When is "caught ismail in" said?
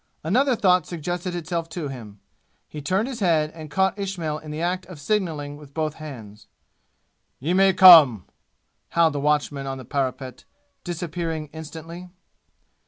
3.69-4.49